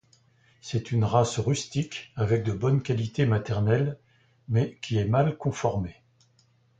C'est 0.61 0.91
une 0.91 1.03
race 1.03 1.37
rustique 1.37 2.11
avec 2.15 2.43
de 2.43 2.53
bonnes 2.53 2.81
qualités 2.81 3.27
maternelles 3.27 3.99
mais 4.49 4.79
qui 4.81 4.97
est 4.97 5.05
mal 5.05 5.37
conformée. 5.37 6.01